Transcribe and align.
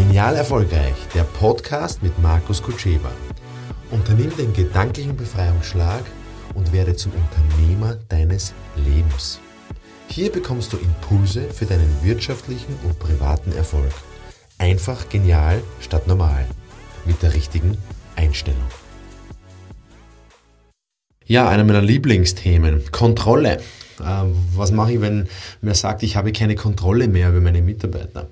Genial 0.00 0.34
Erfolgreich, 0.34 0.94
der 1.14 1.24
Podcast 1.24 2.02
mit 2.02 2.18
Markus 2.22 2.62
Kutscheba. 2.62 3.12
Unternimm 3.90 4.34
den 4.34 4.54
gedanklichen 4.54 5.14
Befreiungsschlag 5.14 6.02
und 6.54 6.72
werde 6.72 6.96
zum 6.96 7.12
Unternehmer 7.12 7.98
deines 8.08 8.54
Lebens. 8.76 9.40
Hier 10.08 10.32
bekommst 10.32 10.72
du 10.72 10.78
Impulse 10.78 11.42
für 11.50 11.66
deinen 11.66 12.02
wirtschaftlichen 12.02 12.74
und 12.82 12.98
privaten 12.98 13.52
Erfolg. 13.52 13.92
Einfach 14.56 15.10
genial 15.10 15.62
statt 15.80 16.06
normal. 16.06 16.46
Mit 17.04 17.22
der 17.22 17.34
richtigen 17.34 17.76
Einstellung. 18.16 18.64
Ja, 21.26 21.46
einer 21.46 21.64
meiner 21.64 21.82
Lieblingsthemen. 21.82 22.90
Kontrolle. 22.90 23.58
Äh, 24.00 24.24
was 24.56 24.72
mache 24.72 24.94
ich, 24.94 25.00
wenn 25.02 25.28
mir 25.60 25.74
sagt, 25.74 26.02
ich 26.02 26.16
habe 26.16 26.32
keine 26.32 26.54
Kontrolle 26.54 27.06
mehr 27.06 27.28
über 27.28 27.42
meine 27.42 27.60
Mitarbeiter? 27.60 28.30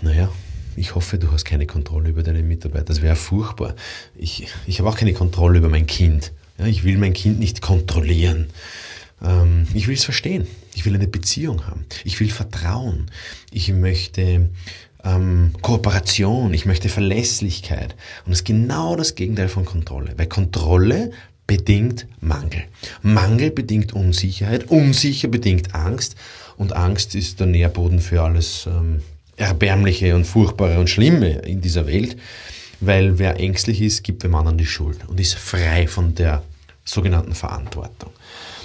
Naja, 0.00 0.30
ich 0.76 0.94
hoffe, 0.94 1.18
du 1.18 1.30
hast 1.32 1.44
keine 1.44 1.66
Kontrolle 1.66 2.10
über 2.10 2.22
deine 2.22 2.42
Mitarbeiter. 2.42 2.84
Das 2.86 3.02
wäre 3.02 3.16
furchtbar. 3.16 3.74
Ich, 4.16 4.48
ich 4.66 4.78
habe 4.78 4.88
auch 4.88 4.96
keine 4.96 5.12
Kontrolle 5.12 5.58
über 5.58 5.68
mein 5.68 5.86
Kind. 5.86 6.32
Ja, 6.58 6.66
ich 6.66 6.84
will 6.84 6.98
mein 6.98 7.12
Kind 7.12 7.38
nicht 7.38 7.62
kontrollieren. 7.62 8.48
Ähm, 9.22 9.66
ich 9.74 9.88
will 9.88 9.94
es 9.94 10.04
verstehen. 10.04 10.46
Ich 10.74 10.84
will 10.84 10.94
eine 10.94 11.08
Beziehung 11.08 11.66
haben. 11.66 11.86
Ich 12.04 12.18
will 12.20 12.30
Vertrauen. 12.30 13.10
Ich 13.50 13.72
möchte 13.72 14.50
ähm, 15.04 15.52
Kooperation. 15.60 16.54
Ich 16.54 16.66
möchte 16.66 16.88
Verlässlichkeit. 16.88 17.94
Und 18.24 18.30
das 18.30 18.40
ist 18.40 18.44
genau 18.44 18.96
das 18.96 19.14
Gegenteil 19.14 19.48
von 19.48 19.64
Kontrolle. 19.64 20.14
Weil 20.16 20.26
Kontrolle 20.26 21.10
bedingt 21.46 22.06
Mangel. 22.20 22.64
Mangel 23.02 23.50
bedingt 23.50 23.92
Unsicherheit. 23.92 24.70
Unsicher 24.70 25.28
bedingt 25.28 25.74
Angst. 25.74 26.16
Und 26.56 26.74
Angst 26.74 27.14
ist 27.14 27.40
der 27.40 27.46
Nährboden 27.46 28.00
für 28.00 28.22
alles 28.22 28.66
ähm, 28.66 29.02
Erbärmliche 29.42 30.14
und 30.14 30.24
Furchtbare 30.24 30.78
und 30.78 30.88
Schlimme 30.88 31.40
in 31.40 31.60
dieser 31.60 31.86
Welt. 31.86 32.16
Weil 32.80 33.18
wer 33.18 33.38
ängstlich 33.38 33.80
ist, 33.80 34.02
gibt 34.02 34.22
dem 34.22 34.34
anderen 34.34 34.58
die 34.58 34.66
Schuld 34.66 34.98
und 35.08 35.20
ist 35.20 35.34
frei 35.34 35.86
von 35.86 36.14
der 36.14 36.42
sogenannten 36.84 37.34
Verantwortung. 37.34 38.10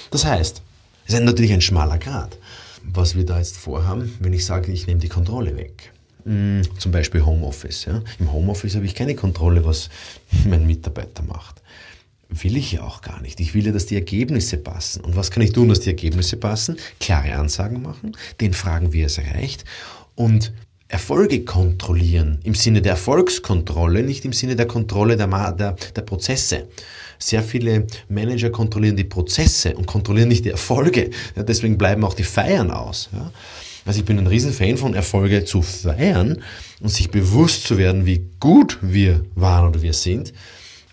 Das 0.10 0.26
heißt, 0.26 0.62
es 1.06 1.14
ist 1.14 1.24
natürlich 1.24 1.54
ein 1.54 1.62
schmaler 1.62 1.98
Grad, 1.98 2.38
was 2.84 3.16
wir 3.16 3.26
da 3.26 3.38
jetzt 3.38 3.58
vorhaben, 3.58 4.18
wenn 4.20 4.34
ich 4.34 4.46
sage, 4.46 4.72
ich 4.72 4.88
nehme 4.88 5.00
die 5.00 5.10
Kontrolle 5.10 5.56
weg. 5.56 5.92
Hm, 6.26 6.62
zum 6.78 6.92
Beispiel 6.92 7.26
Homeoffice. 7.26 7.86
Ja. 7.86 8.02
Im 8.20 8.32
Homeoffice 8.32 8.76
habe 8.76 8.86
ich 8.86 8.96
keine 8.96 9.16
Kontrolle, 9.16 9.66
was 9.66 9.90
mein 10.46 10.66
Mitarbeiter 10.66 11.24
macht. 11.24 11.62
Will 12.30 12.58
ich 12.58 12.74
ja 12.74 12.82
auch 12.82 13.02
gar 13.02 13.22
nicht. 13.22 13.40
Ich 13.40 13.54
will 13.54 13.66
ja, 13.66 13.72
dass 13.72 13.86
die 13.86 13.96
Ergebnisse 13.96 14.58
passen. 14.58 15.02
Und 15.02 15.16
was 15.16 15.32
kann 15.32 15.44
ich 15.44 15.54
tun, 15.54 15.70
dass 15.70 15.80
die 15.80 15.90
Ergebnisse 15.90 16.38
passen? 16.38 16.78
Klare 17.00 17.36
Ansagen 17.36 17.82
machen, 17.82 18.18
den 18.42 18.54
fragen, 18.54 18.92
wie 18.92 19.04
es 19.04 19.18
erreicht 19.18 19.64
und 20.18 20.52
Erfolge 20.90 21.44
kontrollieren, 21.44 22.40
im 22.44 22.56
Sinne 22.56 22.82
der 22.82 22.94
Erfolgskontrolle, 22.94 24.04
nicht 24.04 24.24
im 24.24 24.32
Sinne 24.32 24.56
der 24.56 24.68
Kontrolle 24.68 25.18
der, 25.18 25.28
der, 25.52 25.76
der 25.96 26.02
Prozesse. 26.02 26.68
Sehr 27.20 27.44
viele 27.44 27.88
Manager 28.08 28.52
kontrollieren 28.52 28.96
die 28.96 29.04
Prozesse 29.04 29.76
und 29.76 29.86
kontrollieren 29.86 30.30
nicht 30.30 30.46
die 30.46 30.52
Erfolge. 30.52 31.10
Ja, 31.36 31.44
deswegen 31.44 31.78
bleiben 31.78 32.06
auch 32.06 32.14
die 32.14 32.24
Feiern 32.24 32.72
aus. 32.72 33.10
Ja. 33.12 33.32
Also 33.86 34.00
ich 34.00 34.06
bin 34.06 34.18
ein 34.20 34.28
Riesenfan 34.28 34.78
von 34.78 34.94
Erfolge 34.94 35.46
zu 35.46 35.62
feiern 35.62 36.42
und 36.82 36.90
sich 36.90 37.10
bewusst 37.10 37.64
zu 37.64 37.78
werden, 37.78 38.06
wie 38.06 38.30
gut 38.40 38.78
wir 38.82 39.26
waren 39.36 39.70
oder 39.70 39.82
wir 39.82 39.94
sind, 39.94 40.34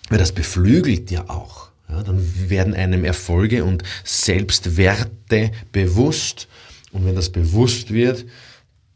weil 0.09 0.19
das 0.19 0.33
beflügelt 0.33 1.11
ja 1.11 1.29
auch. 1.29 1.69
Ja, 1.89 2.03
dann 2.03 2.25
werden 2.49 2.75
einem 2.75 3.05
Erfolge 3.05 3.65
und 3.65 3.83
Selbstwerte 4.05 5.51
bewusst 5.73 6.49
und 6.93 7.05
wenn 7.05 7.17
das 7.17 7.31
bewusst 7.31 7.93
wird, 7.93 8.25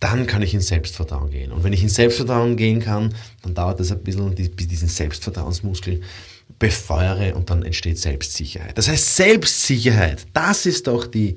dann 0.00 0.26
kann 0.26 0.42
ich 0.42 0.54
in 0.54 0.60
Selbstvertrauen 0.60 1.30
gehen. 1.30 1.50
Und 1.50 1.64
wenn 1.64 1.72
ich 1.72 1.82
in 1.82 1.88
Selbstvertrauen 1.88 2.56
gehen 2.56 2.80
kann, 2.80 3.14
dann 3.42 3.54
dauert 3.54 3.80
das 3.80 3.90
ein 3.90 4.02
bisschen, 4.02 4.34
bis 4.34 4.68
diesen 4.68 4.88
Selbstvertrauensmuskel 4.88 6.00
befeuere 6.58 7.34
und 7.36 7.50
dann 7.50 7.62
entsteht 7.62 7.98
Selbstsicherheit. 7.98 8.78
Das 8.78 8.88
heißt, 8.88 9.16
Selbstsicherheit, 9.16 10.26
das 10.32 10.66
ist 10.66 10.86
doch 10.86 11.06
die, 11.06 11.36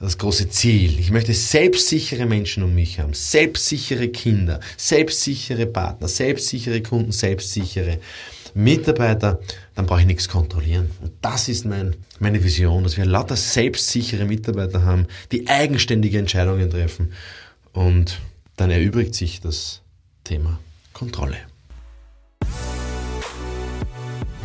das 0.00 0.18
große 0.18 0.48
Ziel. 0.48 0.98
Ich 0.98 1.10
möchte 1.10 1.32
selbstsichere 1.32 2.26
Menschen 2.26 2.62
um 2.62 2.74
mich 2.74 2.98
haben, 2.98 3.14
selbstsichere 3.14 4.08
Kinder, 4.08 4.60
selbstsichere 4.76 5.66
Partner, 5.66 6.08
selbstsichere 6.08 6.82
Kunden, 6.82 7.12
selbstsichere 7.12 7.98
Mitarbeiter, 8.54 9.40
dann 9.74 9.86
brauche 9.86 10.00
ich 10.00 10.06
nichts 10.06 10.28
kontrollieren. 10.28 10.90
Und 11.00 11.12
das 11.22 11.48
ist 11.48 11.64
mein, 11.64 11.96
meine 12.20 12.42
Vision, 12.42 12.84
dass 12.84 12.96
wir 12.96 13.04
lauter 13.04 13.34
selbstsichere 13.36 14.24
Mitarbeiter 14.24 14.84
haben, 14.84 15.06
die 15.32 15.48
eigenständige 15.48 16.18
Entscheidungen 16.18 16.70
treffen 16.70 17.12
und 17.74 18.20
dann 18.56 18.70
erübrigt 18.70 19.14
sich 19.14 19.40
das 19.40 19.82
Thema 20.22 20.58
Kontrolle. 20.94 21.36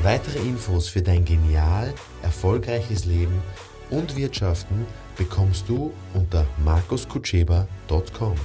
Weitere 0.01 0.39
Infos 0.39 0.89
für 0.89 1.01
dein 1.01 1.23
genial 1.23 1.93
erfolgreiches 2.21 3.05
Leben 3.05 3.41
und 3.89 4.15
Wirtschaften 4.15 4.85
bekommst 5.17 5.67
du 5.67 5.93
unter 6.13 6.45
markuskutscheba.com. 6.63 8.35